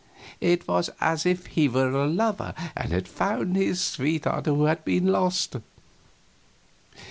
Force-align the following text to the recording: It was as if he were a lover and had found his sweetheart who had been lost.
It 0.39 0.67
was 0.67 0.89
as 0.99 1.27
if 1.27 1.45
he 1.45 1.67
were 1.69 1.91
a 1.91 2.07
lover 2.07 2.55
and 2.75 2.91
had 2.91 3.07
found 3.07 3.55
his 3.55 3.79
sweetheart 3.81 4.47
who 4.47 4.63
had 4.63 4.83
been 4.83 5.05
lost. 5.05 5.57